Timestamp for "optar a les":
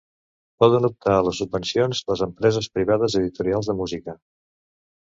0.87-1.41